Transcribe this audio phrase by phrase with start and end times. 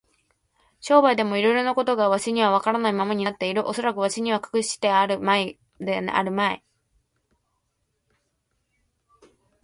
[0.79, 3.67] 商売でもいろいろなことがわしにはわからないままになっている。
[3.67, 5.25] おそらくわしに隠してあるの
[5.79, 6.63] ではあるまい。